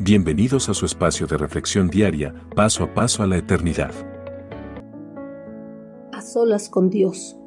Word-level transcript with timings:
Bienvenidos 0.00 0.68
a 0.68 0.74
su 0.74 0.86
espacio 0.86 1.28
de 1.28 1.36
reflexión 1.36 1.86
diaria, 1.86 2.34
paso 2.56 2.82
a 2.82 2.92
paso 2.92 3.22
a 3.22 3.28
la 3.28 3.36
eternidad. 3.36 3.92
A 6.12 6.20
solas 6.20 6.68
con 6.68 6.90
Dios. 6.90 7.38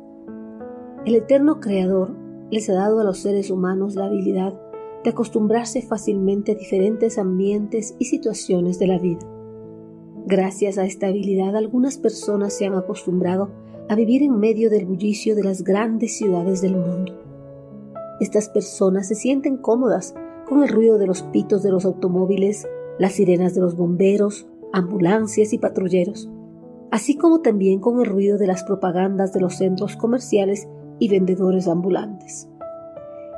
El 1.06 1.16
eterno 1.16 1.60
Creador 1.60 2.16
les 2.50 2.70
ha 2.70 2.74
dado 2.74 3.02
a 3.02 3.04
los 3.04 3.18
seres 3.18 3.52
humanos 3.52 3.96
la 3.96 4.06
habilidad 4.06 4.58
de 5.04 5.10
acostumbrarse 5.10 5.82
fácilmente 5.82 6.54
a 6.54 6.56
diferentes 6.56 7.18
ambientes 7.18 7.96
y 8.00 8.06
situaciones 8.06 8.80
de 8.80 8.88
la 8.88 8.98
vida. 8.98 9.28
Gracias 10.26 10.78
a 10.78 10.86
esta 10.86 11.08
habilidad 11.08 11.54
algunas 11.54 11.98
personas 11.98 12.54
se 12.54 12.66
han 12.66 12.76
acostumbrado 12.76 13.52
a 13.90 13.96
vivir 13.96 14.24
en 14.24 14.40
medio 14.40 14.70
del 14.70 14.86
bullicio 14.86 15.36
de 15.36 15.44
las 15.44 15.66
grandes 15.66 16.18
ciudades 16.18 16.62
del 16.62 16.78
mundo. 16.78 17.14
Estas 18.22 18.48
personas 18.48 19.10
se 19.10 19.16
sienten 19.16 19.58
cómodas 19.58 20.16
con 20.48 20.64
el 20.64 20.70
ruido 20.70 20.98
de 20.98 21.08
los 21.08 21.24
pitos 21.24 21.62
de 21.62 21.72
los 21.72 21.86
automóviles, 21.86 22.68
las 23.00 23.14
sirenas 23.14 23.54
de 23.54 23.62
los 23.62 23.76
bomberos, 23.76 24.48
ambulancias 24.72 25.52
y 25.54 25.58
patrulleros, 25.58 26.30
así 26.90 27.18
como 27.18 27.42
también 27.42 27.80
con 27.80 28.00
el 28.00 28.06
ruido 28.06 28.38
de 28.38 28.48
las 28.48 28.64
propagandas 28.64 29.34
de 29.34 29.42
los 29.42 29.56
centros 29.58 29.98
comerciales 29.98 30.68
y 31.00 31.10
vendedores 31.10 31.68
ambulantes. 31.68 32.48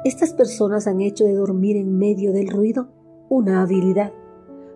Estas 0.05 0.33
personas 0.33 0.87
han 0.87 1.01
hecho 1.01 1.25
de 1.25 1.33
dormir 1.33 1.77
en 1.77 1.97
medio 1.97 2.31
del 2.31 2.47
ruido 2.47 2.89
una 3.27 3.61
habilidad. 3.61 4.13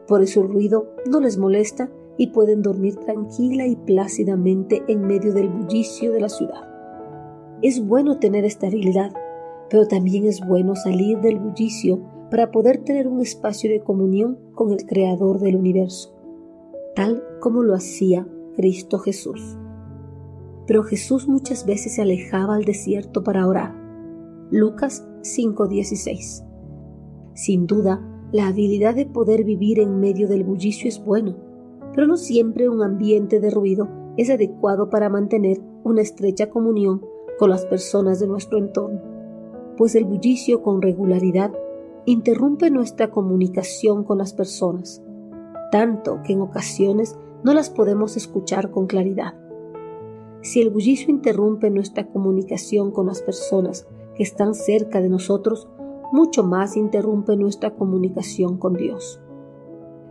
Por 0.08 0.22
eso 0.22 0.42
el 0.42 0.50
ruido 0.50 0.88
no 1.10 1.20
les 1.20 1.38
molesta 1.38 1.90
y 2.18 2.28
pueden 2.28 2.62
dormir 2.62 2.96
tranquila 2.98 3.66
y 3.66 3.76
plácidamente 3.76 4.84
en 4.88 5.02
medio 5.02 5.34
del 5.34 5.50
bullicio 5.50 6.12
de 6.12 6.20
la 6.20 6.30
ciudad. 6.30 6.68
Es 7.62 7.86
bueno 7.86 8.20
tener 8.20 8.44
esta 8.44 8.68
habilidad, 8.68 9.14
pero 9.70 9.88
también 9.88 10.26
es 10.26 10.46
bueno 10.46 10.76
salir 10.76 11.20
del 11.22 11.40
bullicio 11.40 12.02
para 12.34 12.50
poder 12.50 12.80
tener 12.80 13.08
un 13.08 13.22
espacio 13.22 13.70
de 13.70 13.82
comunión 13.82 14.40
con 14.56 14.72
el 14.72 14.88
Creador 14.88 15.38
del 15.38 15.56
universo, 15.56 16.16
tal 16.96 17.24
como 17.40 17.62
lo 17.62 17.76
hacía 17.76 18.28
Cristo 18.56 18.98
Jesús. 18.98 19.56
Pero 20.66 20.82
Jesús 20.82 21.28
muchas 21.28 21.68
veces 21.68 21.94
se 21.94 22.02
alejaba 22.02 22.56
al 22.56 22.66
desierto 22.66 23.24
para 23.24 23.46
orar. 23.46 23.76
Lucas 24.50 25.08
5:16. 25.22 26.44
Sin 27.36 27.68
duda, 27.68 28.02
la 28.32 28.48
habilidad 28.48 28.96
de 28.96 29.06
poder 29.06 29.44
vivir 29.44 29.80
en 29.80 30.00
medio 30.00 30.28
del 30.28 30.44
bullicio 30.44 30.90
es 30.90 31.06
bueno, 31.06 31.36
pero 31.94 32.08
no 32.08 32.18
siempre 32.18 32.68
un 32.68 32.82
ambiente 32.82 33.40
de 33.42 33.52
ruido 33.52 33.90
es 34.18 34.32
adecuado 34.32 34.90
para 34.90 35.08
mantener 35.08 35.62
una 35.84 36.02
estrecha 36.02 36.50
comunión 36.50 37.06
con 37.38 37.52
las 37.52 37.68
personas 37.68 38.20
de 38.20 38.26
nuestro 38.26 38.58
entorno, 38.58 39.04
pues 39.78 39.94
el 39.94 40.06
bullicio 40.06 40.64
con 40.64 40.82
regularidad 40.82 41.52
interrumpe 42.06 42.70
nuestra 42.70 43.10
comunicación 43.10 44.04
con 44.04 44.18
las 44.18 44.34
personas, 44.34 45.02
tanto 45.72 46.22
que 46.24 46.34
en 46.34 46.42
ocasiones 46.42 47.18
no 47.44 47.54
las 47.54 47.70
podemos 47.70 48.18
escuchar 48.18 48.72
con 48.72 48.88
claridad. 48.88 49.36
Si 50.42 50.62
el 50.62 50.70
bullicio 50.70 51.10
interrumpe 51.10 51.70
nuestra 51.70 52.08
comunicación 52.08 52.92
con 52.92 53.08
las 53.08 53.22
personas 53.22 53.88
que 54.16 54.24
están 54.24 54.54
cerca 54.54 55.02
de 55.02 55.10
nosotros, 55.10 55.70
mucho 56.12 56.44
más 56.44 56.76
interrumpe 56.76 57.38
nuestra 57.38 57.74
comunicación 57.76 58.58
con 58.58 58.74
Dios. 58.74 59.22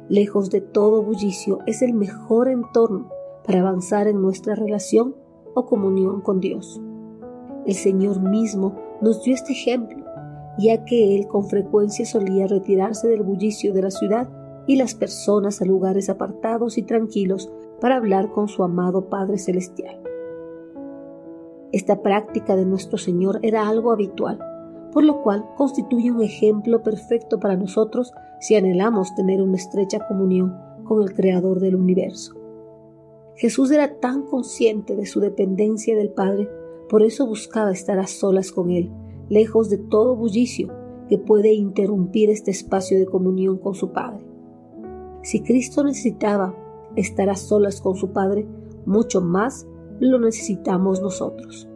Lejos 0.08 0.50
de 0.50 0.60
todo 0.60 1.02
bullicio 1.02 1.58
es 1.66 1.82
el 1.82 1.92
mejor 1.92 2.48
entorno 2.48 3.10
para 3.46 3.60
avanzar 3.60 4.08
en 4.08 4.20
nuestra 4.20 4.54
relación 4.54 5.14
o 5.54 5.66
comunión 5.66 6.22
con 6.22 6.40
Dios. 6.40 6.80
El 7.66 7.74
Señor 7.74 8.20
mismo 8.20 8.74
nos 9.00 9.22
dio 9.22 9.34
este 9.34 9.52
ejemplo 9.52 10.11
ya 10.58 10.84
que 10.84 11.16
él 11.16 11.26
con 11.26 11.46
frecuencia 11.48 12.04
solía 12.04 12.46
retirarse 12.46 13.08
del 13.08 13.22
bullicio 13.22 13.72
de 13.72 13.82
la 13.82 13.90
ciudad 13.90 14.28
y 14.66 14.76
las 14.76 14.94
personas 14.94 15.60
a 15.60 15.64
lugares 15.64 16.08
apartados 16.08 16.78
y 16.78 16.82
tranquilos 16.82 17.50
para 17.80 17.96
hablar 17.96 18.30
con 18.30 18.48
su 18.48 18.62
amado 18.62 19.08
Padre 19.08 19.38
Celestial. 19.38 20.00
Esta 21.72 22.02
práctica 22.02 22.54
de 22.54 22.66
nuestro 22.66 22.98
Señor 22.98 23.40
era 23.42 23.66
algo 23.66 23.92
habitual, 23.92 24.38
por 24.92 25.04
lo 25.04 25.22
cual 25.22 25.46
constituye 25.56 26.12
un 26.12 26.22
ejemplo 26.22 26.82
perfecto 26.82 27.40
para 27.40 27.56
nosotros 27.56 28.12
si 28.40 28.54
anhelamos 28.56 29.14
tener 29.14 29.40
una 29.40 29.56
estrecha 29.56 30.06
comunión 30.06 30.54
con 30.84 31.02
el 31.02 31.14
Creador 31.14 31.60
del 31.60 31.76
universo. 31.76 32.34
Jesús 33.36 33.70
era 33.70 33.98
tan 33.98 34.24
consciente 34.26 34.94
de 34.94 35.06
su 35.06 35.18
dependencia 35.18 35.96
del 35.96 36.10
Padre, 36.10 36.48
por 36.90 37.02
eso 37.02 37.26
buscaba 37.26 37.72
estar 37.72 37.98
a 37.98 38.06
solas 38.06 38.52
con 38.52 38.70
Él 38.70 38.92
lejos 39.32 39.70
de 39.70 39.78
todo 39.78 40.14
bullicio 40.14 40.68
que 41.08 41.16
puede 41.16 41.54
interrumpir 41.54 42.28
este 42.28 42.50
espacio 42.50 42.98
de 42.98 43.06
comunión 43.06 43.56
con 43.56 43.74
su 43.74 43.90
Padre. 43.90 44.26
Si 45.22 45.40
Cristo 45.40 45.82
necesitaba 45.82 46.54
estar 46.96 47.30
a 47.30 47.34
solas 47.34 47.80
con 47.80 47.96
su 47.96 48.12
Padre, 48.12 48.46
mucho 48.84 49.22
más 49.22 49.66
lo 50.00 50.18
necesitamos 50.18 51.00
nosotros. 51.00 51.66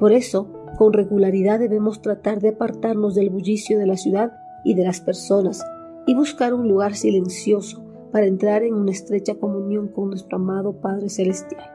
Por 0.00 0.12
eso, 0.12 0.48
con 0.78 0.94
regularidad 0.94 1.58
debemos 1.58 2.00
tratar 2.00 2.40
de 2.40 2.50
apartarnos 2.50 3.14
del 3.14 3.28
bullicio 3.28 3.78
de 3.78 3.86
la 3.86 3.98
ciudad 3.98 4.32
y 4.64 4.72
de 4.72 4.84
las 4.84 5.02
personas 5.02 5.62
y 6.06 6.14
buscar 6.14 6.54
un 6.54 6.66
lugar 6.66 6.94
silencioso 6.94 7.84
para 8.10 8.24
entrar 8.24 8.62
en 8.62 8.72
una 8.72 8.92
estrecha 8.92 9.34
comunión 9.34 9.88
con 9.88 10.08
nuestro 10.08 10.38
amado 10.38 10.80
Padre 10.80 11.10
Celestial. 11.10 11.70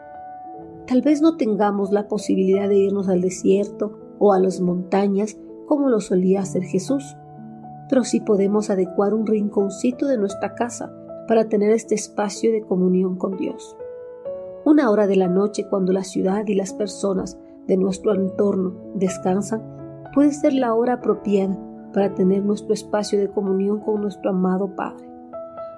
Tal 0.88 1.04
vez 1.04 1.22
no 1.22 1.38
tengamos 1.38 1.92
la 1.92 2.08
posibilidad 2.08 2.68
de 2.68 2.78
irnos 2.78 3.08
al 3.08 3.22
desierto 3.22 4.01
o 4.22 4.34
a 4.34 4.40
las 4.40 4.62
montañas 4.62 5.38
como 5.66 5.90
lo 5.90 6.00
solía 6.00 6.42
hacer 6.42 6.64
Jesús, 6.64 7.18
pero 7.90 8.04
sí 8.04 8.22
podemos 8.22 8.70
adecuar 8.70 9.14
un 9.16 9.26
rinconcito 9.26 10.06
de 10.06 10.18
nuestra 10.18 10.54
casa 10.54 10.94
para 11.28 11.50
tener 11.50 11.72
este 11.72 11.96
espacio 11.96 12.52
de 12.52 12.62
comunión 12.62 13.18
con 13.18 13.36
Dios. 13.36 13.76
Una 14.64 14.92
hora 14.92 15.08
de 15.08 15.16
la 15.16 15.28
noche 15.28 15.66
cuando 15.68 15.92
la 15.92 16.04
ciudad 16.04 16.46
y 16.46 16.54
las 16.54 16.72
personas 16.74 17.40
de 17.68 17.78
nuestro 17.78 18.14
entorno 18.14 18.76
descansan 18.94 19.64
puede 20.14 20.32
ser 20.32 20.54
la 20.54 20.76
hora 20.76 20.94
apropiada 20.94 21.58
para 21.92 22.14
tener 22.14 22.44
nuestro 22.44 22.74
espacio 22.74 23.20
de 23.20 23.30
comunión 23.32 23.80
con 23.80 24.02
nuestro 24.02 24.30
amado 24.30 24.76
Padre. 24.76 25.10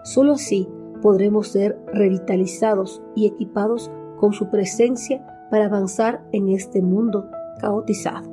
Solo 0.04 0.34
así 0.34 0.68
podremos 1.02 1.48
ser 1.48 1.80
revitalizados 1.94 3.02
y 3.16 3.26
equipados 3.26 3.90
con 4.20 4.34
su 4.34 4.50
presencia 4.50 5.26
para 5.50 5.66
avanzar 5.66 6.24
en 6.34 6.50
este 6.50 6.82
mundo 6.82 7.30
caotizado. 7.60 8.33